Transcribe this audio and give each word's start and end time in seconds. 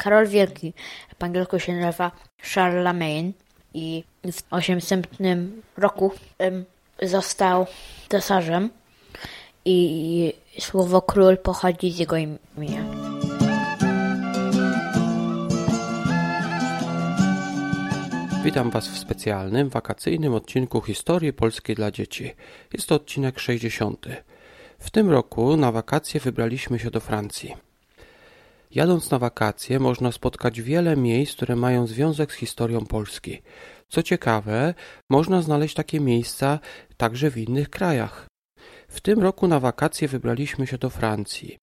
Karol 0.00 0.26
Wielki, 0.26 0.72
po 1.18 1.26
angielsku 1.26 1.58
się 1.58 1.72
nazywa 1.72 2.10
Charlemagne 2.54 3.32
i 3.74 4.04
w 4.32 4.42
800 4.50 5.06
roku 5.76 6.12
został 7.02 7.66
cesarzem 8.08 8.70
i 9.64 10.32
słowo 10.58 11.02
król 11.02 11.38
pochodzi 11.38 11.90
z 11.90 11.98
jego 11.98 12.16
imienia. 12.16 12.84
Witam 18.44 18.70
Was 18.70 18.88
w 18.88 18.98
specjalnym, 18.98 19.68
wakacyjnym 19.68 20.34
odcinku 20.34 20.80
Historii 20.80 21.32
Polskiej 21.32 21.76
dla 21.76 21.90
Dzieci. 21.90 22.34
Jest 22.72 22.88
to 22.88 22.94
odcinek 22.94 23.38
60. 23.38 24.06
W 24.78 24.90
tym 24.90 25.10
roku 25.10 25.56
na 25.56 25.72
wakacje 25.72 26.20
wybraliśmy 26.20 26.78
się 26.78 26.90
do 26.90 27.00
Francji. 27.00 27.69
Jadąc 28.74 29.10
na 29.10 29.18
wakacje 29.18 29.78
można 29.78 30.12
spotkać 30.12 30.60
wiele 30.60 30.96
miejsc, 30.96 31.36
które 31.36 31.56
mają 31.56 31.86
związek 31.86 32.32
z 32.32 32.36
historią 32.36 32.86
Polski. 32.86 33.42
Co 33.88 34.02
ciekawe, 34.02 34.74
można 35.10 35.42
znaleźć 35.42 35.74
takie 35.74 36.00
miejsca 36.00 36.58
także 36.96 37.30
w 37.30 37.38
innych 37.38 37.70
krajach. 37.70 38.26
W 38.88 39.00
tym 39.00 39.18
roku 39.18 39.48
na 39.48 39.60
wakacje 39.60 40.08
wybraliśmy 40.08 40.66
się 40.66 40.78
do 40.78 40.90
Francji. 40.90 41.56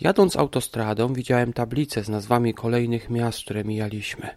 Jadąc 0.00 0.36
autostradą 0.36 1.12
widziałem 1.12 1.52
tablice 1.52 2.04
z 2.04 2.08
nazwami 2.08 2.54
kolejnych 2.54 3.10
miast, 3.10 3.40
które 3.40 3.64
mijaliśmy. 3.64 4.28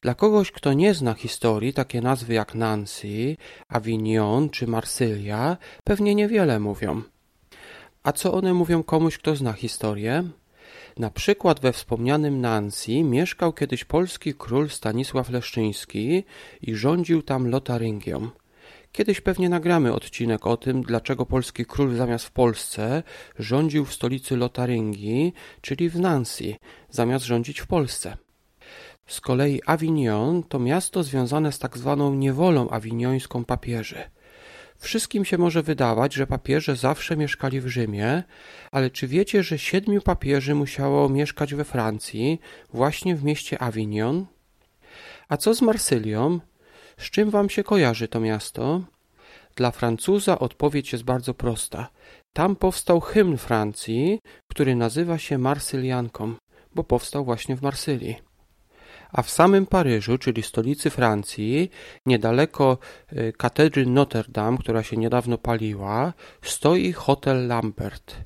Dla 0.00 0.14
kogoś, 0.14 0.52
kto 0.52 0.72
nie 0.72 0.94
zna 0.94 1.14
historii, 1.14 1.72
takie 1.72 2.00
nazwy 2.00 2.34
jak 2.34 2.54
Nancy, 2.54 3.36
Avignon 3.68 4.50
czy 4.50 4.66
Marsylia 4.66 5.56
pewnie 5.84 6.14
niewiele 6.14 6.60
mówią. 6.60 7.02
A 8.02 8.12
co 8.12 8.32
one 8.32 8.54
mówią 8.54 8.82
komuś, 8.82 9.18
kto 9.18 9.36
zna 9.36 9.52
historię? 9.52 10.24
Na 10.98 11.10
przykład 11.10 11.60
we 11.60 11.72
wspomnianym 11.72 12.40
Nancy 12.40 13.02
mieszkał 13.02 13.52
kiedyś 13.52 13.84
polski 13.84 14.34
król 14.34 14.70
Stanisław 14.70 15.30
Leszczyński 15.30 16.24
i 16.62 16.74
rządził 16.74 17.22
tam 17.22 17.50
Lotaryngią. 17.50 18.28
Kiedyś 18.92 19.20
pewnie 19.20 19.48
nagramy 19.48 19.92
odcinek 19.92 20.46
o 20.46 20.56
tym, 20.56 20.82
dlaczego 20.82 21.26
polski 21.26 21.66
król 21.66 21.96
zamiast 21.96 22.24
w 22.24 22.30
Polsce 22.30 23.02
rządził 23.38 23.84
w 23.84 23.94
stolicy 23.94 24.36
Lotaryngii, 24.36 25.32
czyli 25.60 25.88
w 25.90 26.00
Nancy, 26.00 26.54
zamiast 26.90 27.24
rządzić 27.24 27.60
w 27.60 27.66
Polsce. 27.66 28.16
Z 29.06 29.20
kolei 29.20 29.60
Avignon 29.66 30.42
to 30.42 30.58
miasto 30.58 31.02
związane 31.02 31.52
z 31.52 31.58
tak 31.58 31.78
zwaną 31.78 32.14
niewolą 32.14 32.70
awiniońską 32.70 33.44
papieży. 33.44 34.10
Wszystkim 34.78 35.24
się 35.24 35.38
może 35.38 35.62
wydawać, 35.62 36.14
że 36.14 36.26
papieże 36.26 36.76
zawsze 36.76 37.16
mieszkali 37.16 37.60
w 37.60 37.68
Rzymie, 37.68 38.22
ale 38.72 38.90
czy 38.90 39.06
wiecie, 39.06 39.42
że 39.42 39.58
siedmiu 39.58 40.02
papieży 40.02 40.54
musiało 40.54 41.08
mieszkać 41.08 41.54
we 41.54 41.64
Francji, 41.64 42.40
właśnie 42.72 43.16
w 43.16 43.24
mieście 43.24 43.62
Avignon? 43.62 44.26
A 45.28 45.36
co 45.36 45.54
z 45.54 45.62
Marsylią? 45.62 46.40
Z 46.98 47.10
czym 47.10 47.30
wam 47.30 47.50
się 47.50 47.64
kojarzy 47.64 48.08
to 48.08 48.20
miasto? 48.20 48.82
Dla 49.54 49.70
Francuza 49.70 50.38
odpowiedź 50.38 50.92
jest 50.92 51.04
bardzo 51.04 51.34
prosta. 51.34 51.88
Tam 52.32 52.56
powstał 52.56 53.00
hymn 53.00 53.36
Francji, 53.36 54.18
który 54.50 54.76
nazywa 54.76 55.18
się 55.18 55.38
Marsylianką, 55.38 56.34
bo 56.74 56.84
powstał 56.84 57.24
właśnie 57.24 57.56
w 57.56 57.62
Marsylii 57.62 58.25
a 59.16 59.22
w 59.22 59.30
samym 59.30 59.66
Paryżu, 59.66 60.18
czyli 60.18 60.42
stolicy 60.42 60.90
Francji, 60.90 61.70
niedaleko 62.06 62.78
y, 63.12 63.32
katedry 63.36 63.86
Notre 63.86 64.24
Dame, 64.28 64.58
która 64.58 64.82
się 64.82 64.96
niedawno 64.96 65.38
paliła, 65.38 66.12
stoi 66.42 66.92
hotel 66.92 67.46
Lambert. 67.46 68.16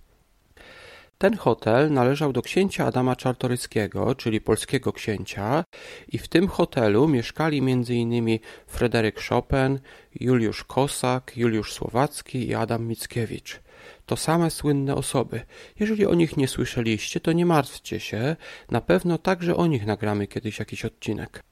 Ten 1.18 1.36
hotel 1.36 1.92
należał 1.92 2.32
do 2.32 2.42
księcia 2.42 2.86
Adama 2.86 3.16
Czartoryskiego, 3.16 4.14
czyli 4.14 4.40
polskiego 4.40 4.92
księcia, 4.92 5.64
i 6.08 6.18
w 6.18 6.28
tym 6.28 6.48
hotelu 6.48 7.08
mieszkali 7.08 7.58
m.in. 7.58 8.38
Fryderyk 8.66 9.20
Chopin, 9.28 9.78
Juliusz 10.20 10.64
Kosak, 10.64 11.32
Juliusz 11.36 11.72
Słowacki 11.72 12.48
i 12.48 12.54
Adam 12.54 12.86
Mickiewicz 12.86 13.60
to 14.10 14.16
same 14.16 14.50
słynne 14.50 14.94
osoby. 14.94 15.40
Jeżeli 15.80 16.06
o 16.06 16.14
nich 16.14 16.36
nie 16.36 16.48
słyszeliście, 16.48 17.20
to 17.20 17.32
nie 17.32 17.46
martwcie 17.46 18.00
się, 18.00 18.36
na 18.70 18.80
pewno 18.80 19.18
także 19.18 19.56
o 19.56 19.66
nich 19.66 19.86
nagramy 19.86 20.26
kiedyś 20.26 20.58
jakiś 20.58 20.84
odcinek. 20.84 21.42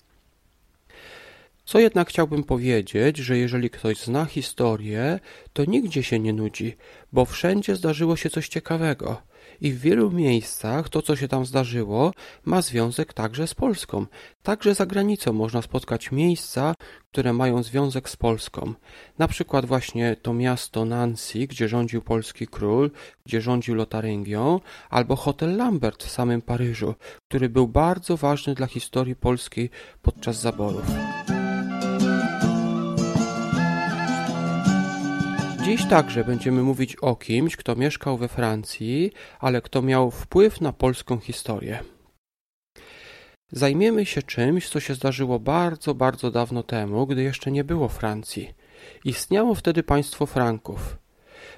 Co 1.64 1.78
jednak 1.78 2.08
chciałbym 2.08 2.44
powiedzieć, 2.44 3.18
że 3.18 3.38
jeżeli 3.38 3.70
ktoś 3.70 3.98
zna 3.98 4.24
historię, 4.24 5.20
to 5.52 5.64
nigdzie 5.64 6.02
się 6.02 6.18
nie 6.18 6.32
nudzi, 6.32 6.76
bo 7.12 7.24
wszędzie 7.24 7.76
zdarzyło 7.76 8.16
się 8.16 8.30
coś 8.30 8.48
ciekawego 8.48 9.22
i 9.60 9.72
w 9.72 9.80
wielu 9.80 10.10
miejscach 10.10 10.88
to, 10.88 11.02
co 11.02 11.16
się 11.16 11.28
tam 11.28 11.46
zdarzyło, 11.46 12.12
ma 12.44 12.62
związek 12.62 13.12
także 13.12 13.46
z 13.46 13.54
Polską. 13.54 14.06
Także 14.42 14.74
za 14.74 14.86
granicą 14.86 15.32
można 15.32 15.62
spotkać 15.62 16.12
miejsca, 16.12 16.74
które 17.12 17.32
mają 17.32 17.62
związek 17.62 18.08
z 18.08 18.16
Polską. 18.16 18.74
Na 19.18 19.28
przykład 19.28 19.66
właśnie 19.66 20.16
to 20.22 20.34
miasto 20.34 20.84
Nancy, 20.84 21.46
gdzie 21.46 21.68
rządził 21.68 22.02
polski 22.02 22.46
król, 22.46 22.90
gdzie 23.26 23.40
rządził 23.40 23.74
Lotaryngią, 23.74 24.60
albo 24.90 25.16
hotel 25.16 25.56
Lambert 25.56 26.04
w 26.04 26.10
samym 26.10 26.42
Paryżu, 26.42 26.94
który 27.28 27.48
był 27.48 27.68
bardzo 27.68 28.16
ważny 28.16 28.54
dla 28.54 28.66
historii 28.66 29.16
polskiej 29.16 29.70
podczas 30.02 30.40
zaborów. 30.40 30.84
Dziś 35.68 35.86
także 35.86 36.24
będziemy 36.24 36.62
mówić 36.62 36.96
o 36.96 37.16
kimś, 37.16 37.56
kto 37.56 37.76
mieszkał 37.76 38.16
we 38.16 38.28
Francji, 38.28 39.12
ale 39.40 39.62
kto 39.62 39.82
miał 39.82 40.10
wpływ 40.10 40.60
na 40.60 40.72
polską 40.72 41.18
historię. 41.18 41.78
Zajmiemy 43.52 44.06
się 44.06 44.22
czymś, 44.22 44.68
co 44.68 44.80
się 44.80 44.94
zdarzyło 44.94 45.38
bardzo, 45.38 45.94
bardzo 45.94 46.30
dawno 46.30 46.62
temu, 46.62 47.06
gdy 47.06 47.22
jeszcze 47.22 47.50
nie 47.50 47.64
było 47.64 47.88
Francji. 47.88 48.54
Istniało 49.04 49.54
wtedy 49.54 49.82
państwo 49.82 50.26
Franków. 50.26 50.98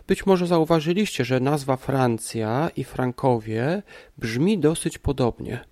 Być 0.06 0.27
może 0.27 0.47
zauważyliście, 0.47 1.25
że 1.25 1.41
nazwa 1.41 1.77
Francja 1.77 2.71
i 2.77 2.84
Frankowie 2.84 3.82
brzmi 4.19 4.59
dosyć 4.59 4.98
podobnie. 4.98 5.65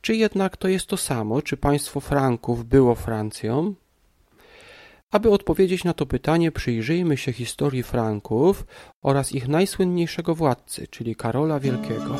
Czy 0.00 0.16
jednak 0.16 0.56
to 0.56 0.68
jest 0.68 0.86
to 0.86 0.96
samo? 0.96 1.42
Czy 1.42 1.56
państwo 1.56 2.00
Franków 2.00 2.64
było 2.64 2.94
Francją? 2.94 3.74
Aby 5.10 5.30
odpowiedzieć 5.30 5.84
na 5.84 5.92
to 5.92 6.06
pytanie, 6.06 6.52
przyjrzyjmy 6.52 7.16
się 7.16 7.32
historii 7.32 7.82
Franków 7.82 8.66
oraz 9.02 9.32
ich 9.32 9.48
najsłynniejszego 9.48 10.34
władcy, 10.34 10.86
czyli 10.90 11.16
Karola 11.16 11.60
Wielkiego. 11.60 12.16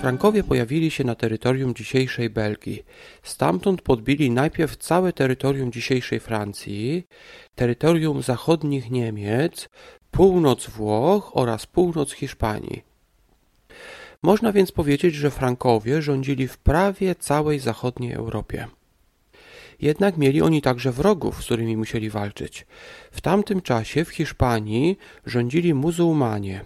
Frankowie 0.00 0.44
pojawili 0.44 0.90
się 0.90 1.04
na 1.04 1.14
terytorium 1.14 1.74
dzisiejszej 1.74 2.30
Belgii. 2.30 2.84
Stamtąd 3.22 3.82
podbili 3.82 4.30
najpierw 4.30 4.76
całe 4.76 5.12
terytorium 5.12 5.72
dzisiejszej 5.72 6.20
Francji, 6.20 7.06
terytorium 7.54 8.22
zachodnich 8.22 8.90
Niemiec, 8.90 9.68
północ 10.10 10.66
Włoch 10.66 11.30
oraz 11.36 11.66
północ 11.66 12.12
Hiszpanii. 12.12 12.95
Można 14.22 14.52
więc 14.52 14.72
powiedzieć, 14.72 15.14
że 15.14 15.30
Frankowie 15.30 16.02
rządzili 16.02 16.48
w 16.48 16.58
prawie 16.58 17.14
całej 17.14 17.58
zachodniej 17.58 18.12
Europie. 18.12 18.66
Jednak 19.80 20.16
mieli 20.16 20.42
oni 20.42 20.62
także 20.62 20.92
wrogów, 20.92 21.42
z 21.42 21.44
którymi 21.44 21.76
musieli 21.76 22.10
walczyć. 22.10 22.66
W 23.10 23.20
tamtym 23.20 23.62
czasie 23.62 24.04
w 24.04 24.10
Hiszpanii 24.10 24.98
rządzili 25.26 25.74
muzułmanie. 25.74 26.64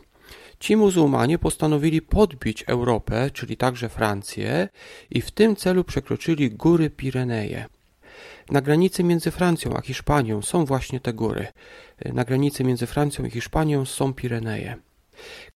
Ci 0.59 0.77
muzułmanie 0.77 1.39
postanowili 1.39 2.03
podbić 2.03 2.65
Europę, 2.67 3.31
czyli 3.31 3.57
także 3.57 3.89
Francję, 3.89 4.69
i 5.11 5.21
w 5.21 5.31
tym 5.31 5.57
celu 5.57 5.85
przekroczyli 5.85 6.51
góry 6.51 6.91
Pireneje. 6.91 7.67
Na 8.51 8.61
granicy 8.61 9.05
między 9.05 9.31
Francją 9.31 9.77
a 9.77 9.81
Hiszpanią 9.81 10.43
są 10.43 10.65
właśnie 10.65 11.01
te 11.01 11.13
góry. 11.13 11.47
Na 12.05 12.25
granicy 12.25 12.65
między 12.65 12.87
Francją 12.87 13.25
i 13.25 13.31
Hiszpanią 13.31 13.85
są 13.85 14.15
Pireneje. 14.15 14.77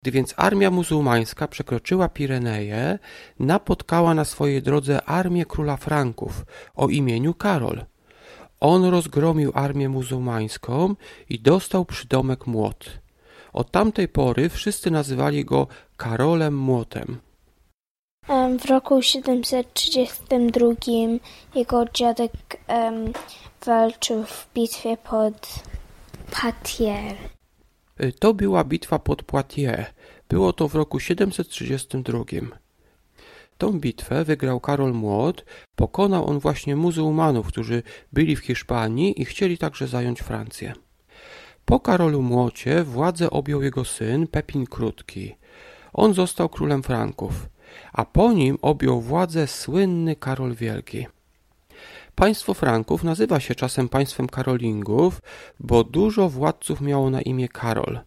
Gdy 0.03 0.11
więc 0.11 0.35
armia 0.37 0.71
muzułmańska 0.71 1.49
przekroczyła 1.49 2.09
Pireneje, 2.09 2.99
napotkała 3.39 4.15
na 4.15 4.25
swojej 4.25 4.63
drodze 4.63 5.05
armię 5.05 5.47
króla 5.47 5.77
Franków 5.77 6.45
o 6.75 6.89
imieniu 6.89 7.35
Karol. 7.35 7.85
On 8.61 8.85
rozgromił 8.85 9.53
armię 9.55 9.89
muzułmańską 9.89 10.95
i 11.29 11.41
dostał 11.41 11.85
przydomek 11.85 12.47
Młot. 12.47 12.91
Od 13.53 13.71
tamtej 13.71 14.09
pory 14.09 14.49
wszyscy 14.49 14.91
nazywali 14.91 15.45
go 15.45 15.67
Karolem 15.97 16.57
Młotem. 16.57 17.19
W 18.59 18.65
roku 18.65 19.03
732 19.03 20.69
jego 21.55 21.85
dziadek 21.95 22.33
um, 22.69 23.13
walczył 23.67 24.25
w 24.25 24.49
bitwie 24.55 24.97
pod 24.97 25.63
Patier. 26.31 27.34
Y, 28.01 28.13
to 28.13 28.35
była 28.35 28.65
bitwa 28.65 28.99
pod 28.99 29.23
Poitiers. 29.23 29.87
Było 30.29 30.53
to 30.53 30.69
w 30.69 30.75
roku 30.75 31.01
732. 31.01 32.25
Tą 33.59 33.81
bitwę 33.81 34.25
wygrał 34.25 34.61
Karol 34.61 34.93
Młot. 34.93 35.45
Pokonał 35.77 36.27
on 36.27 36.39
właśnie 36.39 36.77
muzułmanów, 36.77 37.47
którzy 37.47 37.83
byli 38.13 38.37
w 38.37 38.41
Hiszpanii 38.41 39.23
i 39.23 39.25
chcieli 39.25 39.59
także 39.59 39.87
zająć 39.87 40.21
Francję. 40.21 40.73
Po 41.65 41.81
Karolu 41.81 42.23
Młocie 42.23 42.85
władzę 42.85 43.31
objął 43.31 43.63
jego 43.63 43.85
syn 43.85 44.27
Pepin 44.27 44.67
Krótki. 44.67 45.35
On 45.93 46.15
został 46.15 46.49
królem 46.49 46.83
Franków, 46.83 47.49
a 47.93 48.05
po 48.05 48.33
nim 48.33 48.59
objął 48.63 49.01
władzę 49.01 49.47
słynny 49.47 50.17
Karol 50.17 50.55
Wielki. 50.55 51.07
Państwo 52.15 52.55
Franków 52.55 53.05
nazywa 53.05 53.41
się 53.41 53.55
czasem 53.55 53.89
państwem 53.89 54.29
Karolingów, 54.29 55.21
bo 55.61 55.85
dużo 55.85 56.29
władców 56.29 56.81
miało 56.81 57.11
na 57.11 57.23
imię 57.23 57.49
Karol. 57.49 58.01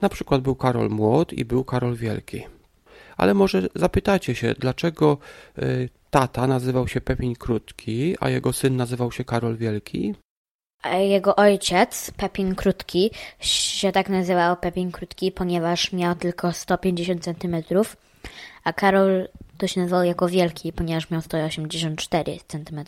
Na 0.00 0.08
przykład 0.08 0.42
był 0.42 0.56
Karol 0.56 0.90
Młot 0.90 1.32
i 1.32 1.44
był 1.44 1.64
Karol 1.64 1.96
Wielki. 1.96 2.42
Ale 3.16 3.34
może 3.34 3.68
zapytacie 3.74 4.34
się, 4.34 4.54
dlaczego 4.58 5.18
y, 5.58 5.88
tata 6.10 6.46
nazywał 6.46 6.88
się 6.88 7.00
Pepin 7.00 7.34
Krótki, 7.34 8.16
a 8.20 8.30
jego 8.30 8.52
syn 8.52 8.76
nazywał 8.76 9.12
się 9.12 9.24
Karol 9.24 9.56
Wielki? 9.56 10.14
Jego 10.98 11.36
ojciec, 11.36 12.10
Pepin 12.16 12.54
Krótki, 12.54 13.10
się 13.40 13.92
tak 13.92 14.08
nazywał 14.08 14.56
Pepin 14.56 14.92
Krótki, 14.92 15.32
ponieważ 15.32 15.92
miał 15.92 16.14
tylko 16.14 16.52
150 16.52 17.24
cm, 17.24 17.56
a 18.64 18.72
Karol 18.72 19.28
to 19.58 19.66
się 19.66 19.80
nazywał 19.80 20.04
jako 20.04 20.28
Wielki, 20.28 20.72
ponieważ 20.72 21.10
miał 21.10 21.20
184 21.20 22.38
cm. 22.48 22.84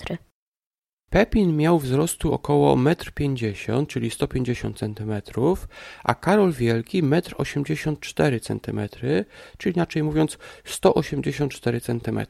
Pepin 1.14 1.56
miał 1.56 1.78
wzrostu 1.78 2.32
około 2.32 2.76
1,50 2.76 3.78
m, 3.78 3.86
czyli 3.86 4.10
150 4.10 4.78
cm, 4.78 5.12
a 6.04 6.14
Karol 6.14 6.52
Wielki 6.52 7.02
1,84 7.02 8.40
cm, 8.40 8.80
czyli 9.58 9.74
inaczej 9.74 10.02
mówiąc 10.02 10.38
184 10.64 11.80
cm. 11.80 12.20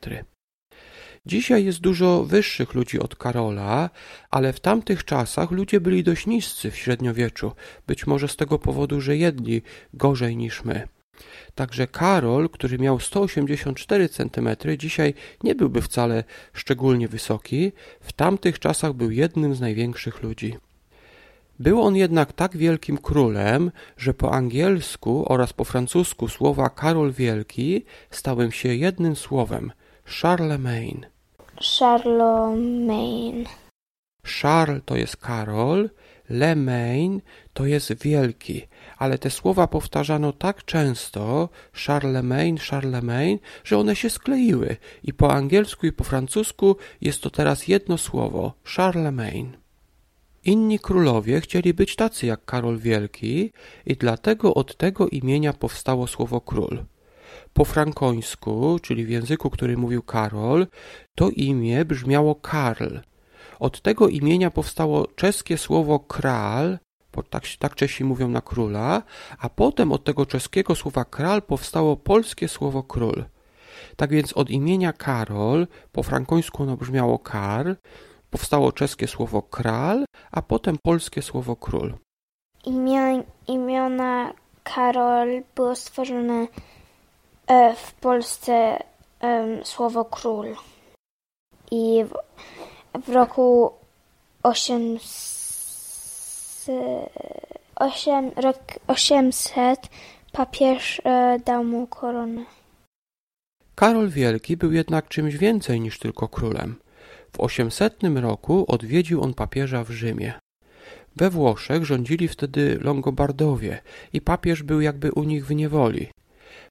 Dzisiaj 1.26 1.64
jest 1.64 1.80
dużo 1.80 2.24
wyższych 2.24 2.74
ludzi 2.74 3.00
od 3.00 3.16
Karola, 3.16 3.90
ale 4.30 4.52
w 4.52 4.60
tamtych 4.60 5.04
czasach 5.04 5.50
ludzie 5.50 5.80
byli 5.80 6.02
dość 6.02 6.26
niscy 6.26 6.70
w 6.70 6.76
średniowieczu, 6.76 7.52
być 7.86 8.06
może 8.06 8.28
z 8.28 8.36
tego 8.36 8.58
powodu, 8.58 9.00
że 9.00 9.16
jedli 9.16 9.62
gorzej 9.94 10.36
niż 10.36 10.64
my. 10.64 10.88
Także 11.54 11.86
Karol, 11.86 12.48
który 12.48 12.78
miał 12.78 13.00
184 13.00 14.08
cm, 14.08 14.48
dzisiaj 14.78 15.14
nie 15.42 15.54
byłby 15.54 15.82
wcale 15.82 16.24
szczególnie 16.52 17.08
wysoki, 17.08 17.72
w 18.00 18.12
tamtych 18.12 18.58
czasach 18.58 18.92
był 18.92 19.10
jednym 19.10 19.54
z 19.54 19.60
największych 19.60 20.22
ludzi. 20.22 20.56
Był 21.58 21.82
on 21.82 21.96
jednak 21.96 22.32
tak 22.32 22.56
wielkim 22.56 22.98
królem, 22.98 23.70
że 23.96 24.14
po 24.14 24.32
angielsku 24.32 25.24
oraz 25.32 25.52
po 25.52 25.64
francusku 25.64 26.28
słowa 26.28 26.68
Karol 26.68 27.12
Wielki 27.12 27.84
stały 28.10 28.52
się 28.52 28.74
jednym 28.74 29.16
słowem 29.16 29.72
Charlemagne. 30.04 31.10
Charlemagne. 31.78 33.44
Charles 34.44 34.82
to 34.84 34.96
jest 34.96 35.16
Karol, 35.16 35.90
Lemaine 36.30 37.20
to 37.52 37.66
jest 37.66 38.02
wielki, 38.02 38.66
ale 38.98 39.18
te 39.18 39.30
słowa 39.30 39.66
powtarzano 39.66 40.32
tak 40.32 40.64
często, 40.64 41.48
Charlemagne, 41.86 42.58
Charlemagne, 42.70 43.38
że 43.64 43.78
one 43.78 43.96
się 43.96 44.10
skleiły 44.10 44.76
i 45.02 45.12
po 45.12 45.32
angielsku 45.32 45.86
i 45.86 45.92
po 45.92 46.04
francusku 46.04 46.76
jest 47.00 47.22
to 47.22 47.30
teraz 47.30 47.68
jedno 47.68 47.98
słowo, 47.98 48.52
Charlemagne. 48.76 49.52
Inni 50.44 50.78
królowie 50.78 51.40
chcieli 51.40 51.74
być 51.74 51.96
tacy 51.96 52.26
jak 52.26 52.44
Karol 52.44 52.78
Wielki 52.78 53.52
i 53.86 53.96
dlatego 53.96 54.54
od 54.54 54.76
tego 54.76 55.08
imienia 55.08 55.52
powstało 55.52 56.06
słowo 56.06 56.40
król. 56.40 56.84
Po 57.52 57.64
frankońsku, 57.64 58.78
czyli 58.82 59.04
w 59.04 59.10
języku, 59.10 59.50
który 59.50 59.76
mówił 59.76 60.02
Karol, 60.02 60.66
to 61.14 61.30
imię 61.30 61.84
brzmiało 61.84 62.34
Karl. 62.34 62.98
Od 63.60 63.80
tego 63.80 64.08
imienia 64.08 64.50
powstało 64.50 65.06
czeskie 65.06 65.58
słowo 65.58 65.98
kral, 65.98 66.78
tak, 67.30 67.44
tak 67.58 67.74
Czesi 67.74 68.04
mówią 68.04 68.28
na 68.28 68.40
króla, 68.40 69.02
a 69.38 69.48
potem 69.48 69.92
od 69.92 70.04
tego 70.04 70.26
czeskiego 70.26 70.74
słowa 70.74 71.04
kral 71.04 71.42
powstało 71.42 71.96
polskie 71.96 72.48
słowo 72.48 72.82
król. 72.82 73.24
Tak 73.96 74.10
więc 74.10 74.32
od 74.32 74.50
imienia 74.50 74.92
Karol, 74.92 75.66
po 75.92 76.02
frankońsku 76.02 76.62
ono 76.62 76.76
brzmiało 76.76 77.18
Karl, 77.18 77.72
powstało 78.30 78.72
czeskie 78.72 79.06
słowo 79.08 79.42
kral, 79.42 80.04
a 80.30 80.42
potem 80.42 80.78
polskie 80.82 81.22
słowo 81.22 81.56
król. 81.56 81.94
imiona 83.46 84.32
Karol 84.64 85.42
było 85.54 85.76
stworzone 85.76 86.46
E, 87.46 87.74
w 87.74 87.92
Polsce 87.92 88.78
słowo 89.64 90.04
król. 90.04 90.56
I 91.70 92.04
w, 93.02 93.08
roku 93.08 93.72
800, 94.42 97.10
8, 97.76 98.30
rok 98.36 98.58
800 98.86 99.80
papież 100.32 101.02
e, 101.04 101.38
dał 101.44 101.64
mu 101.64 101.86
koronę. 101.86 102.44
Karol 103.74 104.08
Wielki 104.08 104.56
był 104.56 104.72
jednak 104.72 105.08
czymś 105.08 105.36
więcej 105.36 105.80
niż 105.80 105.98
tylko 105.98 106.28
królem. 106.28 106.76
W 107.32 107.40
800 107.40 107.96
roku 108.14 108.64
odwiedził 108.68 109.22
on 109.22 109.34
papieża 109.34 109.84
w 109.84 109.90
Rzymie. 109.90 110.32
We 111.16 111.30
Włoszech 111.30 111.84
rządzili 111.84 112.28
wtedy 112.28 112.78
Longobardowie 112.82 113.82
i 114.12 114.20
papież 114.20 114.62
był 114.62 114.80
jakby 114.80 115.12
u 115.12 115.24
nich 115.24 115.46
w 115.46 115.54
niewoli. 115.54 116.08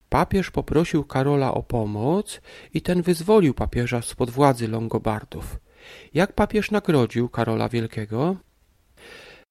Papież 0.10 0.52
poprosił 0.52 1.04
Karola 1.04 1.54
o 1.54 1.64
pomoc 1.64 2.42
i 2.74 2.82
ten 2.82 3.02
wyzwolił 3.02 3.54
papieża 3.54 4.02
spod 4.02 4.30
władzy 4.30 4.68
Longobardów. 4.68 5.60
Jak 6.14 6.34
papież 6.34 6.72
nagrodził 6.72 7.30
Karola 7.30 7.70
Wielkiego? 7.70 8.36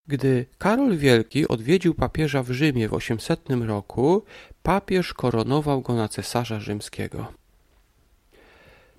Gdy 0.07 0.47
Karol 0.59 0.97
Wielki 0.97 1.49
odwiedził 1.49 1.95
papieża 1.95 2.43
w 2.43 2.51
Rzymie 2.51 2.89
w 2.89 2.95
800 2.95 3.41
roku, 3.51 4.23
papież 4.63 5.15
koronował 5.15 5.83
go 5.83 5.95
na 5.95 6.09
cesarza 6.09 6.61
rzymskiego. 6.61 7.33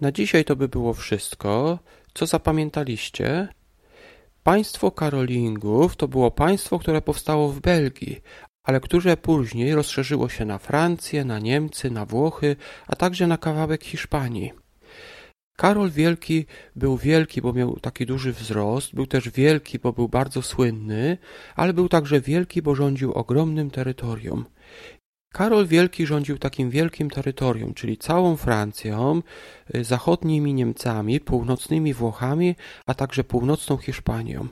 Na 0.02 0.12
dzisiaj 0.12 0.46
to 0.46 0.56
by 0.56 0.68
było 0.68 0.94
wszystko. 0.94 1.80
Co 2.14 2.26
zapamiętaliście? 2.26 3.48
Państwo 4.44 4.92
Karolingów 4.92 5.96
to 5.96 6.08
było 6.08 6.32
państwo, 6.32 6.80
które 6.80 7.02
powstało 7.02 7.50
w 7.50 7.60
Belgii, 7.60 8.22
ale 8.64 8.80
które 8.80 9.18
później 9.18 9.76
rozszerzyło 9.76 10.30
się 10.30 10.46
na 10.46 10.58
Francję, 10.58 11.26
na 11.26 11.40
Niemcy, 11.40 11.92
na 11.92 12.06
Włochy, 12.06 12.56
a 12.88 12.96
także 12.96 13.28
na 13.28 13.38
kawałek 13.38 13.84
Hiszpanii. 13.84 14.63
Karol 15.58 15.92
Wielki 15.92 16.46
był 16.76 16.98
wielki, 16.98 17.42
bo 17.42 17.54
miał 17.54 17.80
taki 17.80 18.06
duży 18.06 18.34
wzrost, 18.34 18.96
był 18.96 19.08
też 19.08 19.30
wielki, 19.30 19.80
bo 19.80 19.94
był 19.94 20.10
bardzo 20.10 20.42
słynny, 20.42 21.18
ale 21.56 21.74
był 21.74 21.90
także 21.90 22.22
wielki, 22.22 22.62
bo 22.62 22.76
rządził 22.76 23.12
ogromnym 23.12 23.72
terytorium. 23.72 24.46
Karol 25.34 25.68
Wielki 25.68 26.06
rządził 26.06 26.38
takim 26.38 26.70
wielkim 26.70 27.10
terytorium, 27.10 27.74
czyli 27.74 27.98
całą 27.98 28.36
Francją, 28.36 29.22
y, 29.76 29.84
zachodnimi 29.84 30.54
Niemcami, 30.54 31.20
północnymi 31.20 31.94
Włochami, 31.94 32.56
a 32.86 32.94
także 32.94 33.24
północną 33.24 33.78
Hiszpanią. 33.78 34.48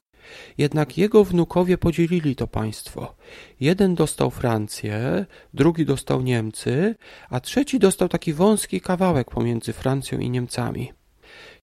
Jednak 0.57 0.97
jego 0.97 1.23
wnukowie 1.23 1.77
podzielili 1.77 2.35
to 2.35 2.47
państwo. 2.47 3.15
Jeden 3.59 3.95
dostał 3.95 4.31
Francję, 4.31 5.25
drugi 5.53 5.85
dostał 5.85 6.21
Niemcy, 6.21 6.95
a 7.29 7.39
trzeci 7.39 7.79
dostał 7.79 8.09
taki 8.09 8.33
wąski 8.33 8.81
kawałek 8.81 9.31
pomiędzy 9.31 9.73
Francją 9.73 10.19
i 10.19 10.29
Niemcami. 10.29 10.93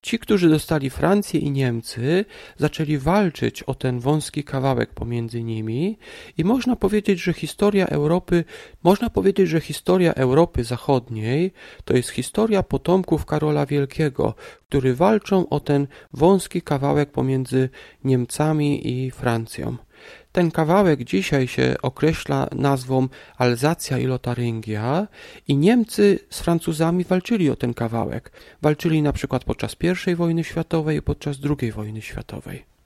Ci, 0.03 0.19
którzy 0.19 0.49
dostali 0.49 0.91
Francję 0.91 1.41
i 1.41 1.51
Niemcy, 1.51 2.25
zaczęli 2.57 2.99
walczyć 2.99 3.63
o 3.63 3.75
ten 3.75 4.01
wąski 4.01 4.45
kawałek 4.45 4.95
pomiędzy 4.95 5.43
nimi 5.43 5.99
i 6.37 6.45
można 6.45 6.77
powiedzieć, 6.77 7.21
że 7.21 7.33
historia 7.33 7.87
Europy, 7.87 8.45
można 8.83 9.11
powiedzieć, 9.11 9.49
że 9.49 9.61
historia 9.61 10.15
Europy 10.15 10.65
Zachodniej 10.65 11.53
to 11.85 11.97
jest 11.97 12.11
historia 12.11 12.63
potomków 12.63 13.27
Karola 13.27 13.67
Wielkiego, 13.67 14.35
którzy 14.69 14.95
walczą 14.95 15.49
o 15.49 15.61
ten 15.61 15.87
wąski 16.13 16.63
kawałek 16.63 17.13
pomiędzy 17.13 17.69
Niemcami 18.05 18.89
i 18.89 19.11
Francją. 19.11 19.88
Ten 20.39 20.51
kawałek 20.51 21.05
dzisiaj 21.05 21.49
się 21.49 21.75
określa 21.83 22.49
nazwą 22.53 23.09
Alzacja 23.39 23.99
i 23.99 24.07
Lotaryngia 24.07 25.09
i 25.49 25.57
Niemcy 25.57 26.19
z 26.31 26.41
Francuzami 26.41 27.05
walczyli 27.05 27.51
o 27.51 27.57
ten 27.57 27.75
kawałek. 27.75 28.33
Walczyli 28.63 29.03
na 29.03 29.13
przykład 29.13 29.45
podczas 29.45 29.77
I 30.07 30.15
wojny 30.15 30.45
światowej 30.45 30.99
i 30.99 31.03
podczas 31.03 31.37
II 31.61 31.73
wojny 31.73 32.03
światowej. 32.03 32.78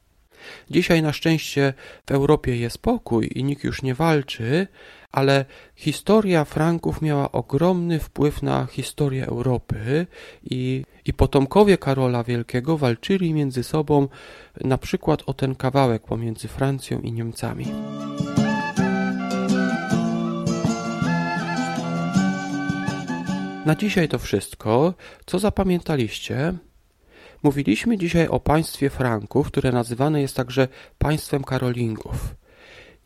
Dzisiaj 0.71 1.03
na 1.03 1.13
szczęście 1.13 1.75
w 2.07 2.11
Europie 2.11 2.57
jest 2.57 2.79
pokój 2.79 3.31
i 3.35 3.45
nikt 3.45 3.65
już 3.65 3.83
nie 3.83 3.95
walczy, 3.95 4.67
ale 5.13 5.45
historia 5.75 6.45
Franków 6.45 7.03
miała 7.03 7.33
ogromny 7.33 7.99
wpływ 7.99 8.43
na 8.43 8.67
historię 8.67 9.27
Europy 9.27 10.07
i, 10.51 10.85
i 11.05 11.13
potomkowie 11.13 11.79
Karola 11.79 12.25
Wielkiego 12.25 12.79
walczyli 12.79 13.35
między 13.35 13.63
sobą 13.63 14.09
na 14.61 14.79
przykład 14.79 15.23
o 15.27 15.35
ten 15.35 15.55
kawałek 15.55 16.03
pomiędzy 16.03 16.49
Francją 16.49 17.01
i 17.01 17.13
Niemcami. 17.13 17.67
Na 23.67 23.75
dzisiaj 23.75 24.09
to 24.09 24.19
wszystko. 24.19 24.95
Co 25.27 25.39
zapamiętaliście? 25.39 26.55
Mówiliśmy 27.43 27.99
dzisiaj 27.99 28.29
o 28.29 28.41
państwie 28.41 28.91
Franków, 28.91 29.47
które 29.47 29.73
nazywane 29.73 30.21
jest 30.23 30.37
także 30.37 30.69
państwem 30.99 31.45
Karolingów. 31.45 32.35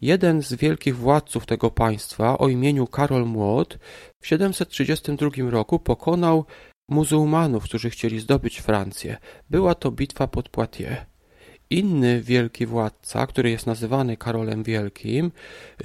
Jeden 0.01 0.43
z 0.43 0.55
wielkich 0.55 0.97
władców 0.97 1.47
tego 1.47 1.71
państwa 1.71 2.39
o 2.39 2.49
imieniu 2.49 2.87
Karol 2.87 3.27
Młot 3.27 3.79
w 4.21 4.27
732 4.27 5.31
roku 5.51 5.79
pokonał 5.79 6.45
muzułmanów, 6.89 7.65
którzy 7.65 7.91
chcieli 7.91 8.21
zdobyć 8.21 8.59
Francję. 8.59 9.17
Była 9.51 9.75
to 9.75 9.91
bitwa 9.91 10.27
pod 10.27 10.49
Poitiers. 10.49 11.16
Inny 11.71 12.23
wielki 12.23 12.67
władca, 12.67 13.27
który 13.27 13.51
jest 13.51 13.67
nazywany 13.67 14.17
Karolem 14.17 14.63
Wielkim, 14.63 15.33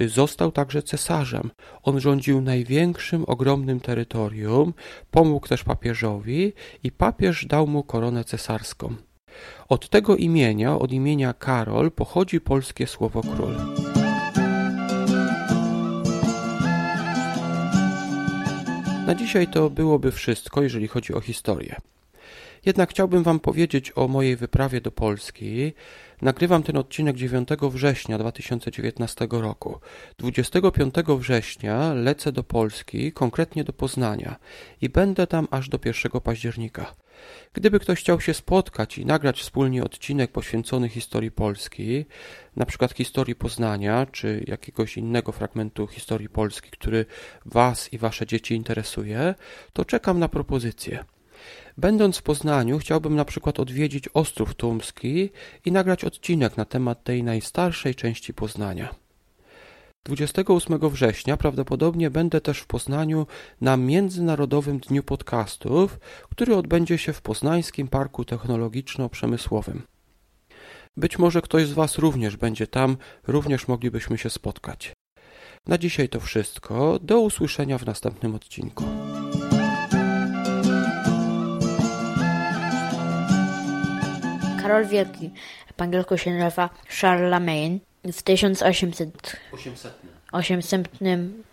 został 0.00 0.52
także 0.52 0.82
cesarzem. 0.82 1.50
On 1.82 2.00
rządził 2.00 2.40
największym, 2.40 3.24
ogromnym 3.26 3.80
terytorium, 3.80 4.74
pomógł 5.10 5.48
też 5.48 5.64
papieżowi 5.64 6.52
i 6.82 6.92
papież 6.92 7.46
dał 7.46 7.66
mu 7.66 7.82
koronę 7.82 8.24
cesarską. 8.24 8.94
Od 9.68 9.88
tego 9.88 10.16
imienia, 10.16 10.78
od 10.78 10.92
imienia 10.92 11.32
Karol, 11.32 11.90
pochodzi 11.90 12.40
polskie 12.40 12.86
słowo 12.86 13.20
król. 13.20 13.54
Na 19.06 19.14
dzisiaj 19.14 19.48
to 19.48 19.70
byłoby 19.70 20.12
wszystko, 20.12 20.62
jeżeli 20.62 20.88
chodzi 20.88 21.14
o 21.14 21.20
historię. 21.20 21.76
Jednak 22.66 22.90
chciałbym 22.90 23.22
Wam 23.22 23.40
powiedzieć 23.40 23.92
o 23.94 24.08
mojej 24.08 24.36
wyprawie 24.36 24.80
do 24.80 24.90
Polski. 24.90 25.72
Nagrywam 26.22 26.62
ten 26.62 26.76
odcinek 26.76 27.16
9 27.16 27.48
września 27.70 28.18
2019 28.18 29.28
roku. 29.30 29.80
25 30.18 30.94
września 31.18 31.94
lecę 31.94 32.32
do 32.32 32.42
Polski, 32.42 33.12
konkretnie 33.12 33.64
do 33.64 33.72
Poznania 33.72 34.36
i 34.80 34.88
będę 34.88 35.26
tam 35.26 35.48
aż 35.50 35.68
do 35.68 35.78
1 35.84 36.20
października. 36.20 36.94
Gdyby 37.52 37.80
ktoś 37.80 38.00
chciał 38.00 38.20
się 38.20 38.34
spotkać 38.34 38.98
i 38.98 39.06
nagrać 39.06 39.40
wspólnie 39.40 39.84
odcinek 39.84 40.32
poświęcony 40.32 40.88
historii 40.88 41.30
Polski, 41.30 42.04
na 42.56 42.66
przykład 42.66 42.92
historii 42.92 43.34
Poznania, 43.34 44.06
czy 44.12 44.44
jakiegoś 44.46 44.96
innego 44.96 45.32
fragmentu 45.32 45.86
historii 45.86 46.28
Polski, 46.28 46.70
który 46.70 47.06
Was 47.46 47.92
i 47.92 47.98
Wasze 47.98 48.26
dzieci 48.26 48.54
interesuje, 48.54 49.34
to 49.72 49.84
czekam 49.84 50.18
na 50.18 50.28
propozycję. 50.28 51.04
Będąc 51.78 52.18
w 52.18 52.22
Poznaniu, 52.22 52.78
chciałbym 52.78 53.16
na 53.16 53.24
przykład 53.24 53.60
odwiedzić 53.60 54.08
Ostrów 54.14 54.54
Tumski 54.54 55.30
i 55.64 55.72
nagrać 55.72 56.04
odcinek 56.04 56.56
na 56.56 56.64
temat 56.64 57.04
tej 57.04 57.22
najstarszej 57.22 57.94
części 57.94 58.34
Poznania. 58.34 58.94
28 60.04 60.90
września 60.90 61.36
prawdopodobnie 61.36 62.10
będę 62.10 62.40
też 62.40 62.58
w 62.58 62.66
Poznaniu 62.66 63.26
na 63.60 63.76
Międzynarodowym 63.76 64.78
Dniu 64.78 65.02
Podcastów, 65.02 65.98
który 66.30 66.56
odbędzie 66.56 66.98
się 66.98 67.12
w 67.12 67.22
Poznańskim 67.22 67.88
Parku 67.88 68.24
Technologiczno-Przemysłowym. 68.24 69.82
Być 70.96 71.18
może 71.18 71.42
ktoś 71.42 71.66
z 71.66 71.72
Was 71.72 71.98
również 71.98 72.36
będzie 72.36 72.66
tam, 72.66 72.96
również 73.26 73.68
moglibyśmy 73.68 74.18
się 74.18 74.30
spotkać. 74.30 74.92
Na 75.66 75.78
dzisiaj 75.78 76.08
to 76.08 76.20
wszystko. 76.20 76.98
Do 76.98 77.20
usłyszenia 77.20 77.78
w 77.78 77.86
następnym 77.86 78.34
odcinku. 78.34 78.84
Karol 84.62 84.86
Wielki, 84.86 85.30
po 85.76 85.84
angielsku 85.84 86.18
się 86.18 86.30
nazywa 86.30 86.70
Charlemagne, 87.00 87.78
w 88.04 88.22
1800 88.22 89.36
800 90.32 90.88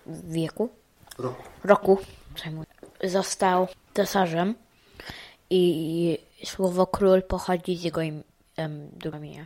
wieku, 0.07 0.69
Roku. 1.17 1.43
roku 1.63 1.97
został 3.03 3.67
cesarzem 3.93 4.55
i 5.49 6.17
słowo 6.43 6.87
król 6.87 7.23
pochodzi 7.23 7.77
z 7.77 7.83
jego 7.83 8.01
im, 8.01 8.23
em, 8.57 8.89
imienia. 9.17 9.45